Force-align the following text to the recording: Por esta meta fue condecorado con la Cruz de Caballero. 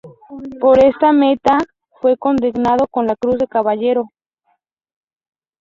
Por 0.59 0.83
esta 0.83 1.11
meta 1.11 1.59
fue 2.01 2.17
condecorado 2.17 2.87
con 2.87 3.05
la 3.05 3.15
Cruz 3.15 3.37
de 3.37 3.45
Caballero. 3.47 4.09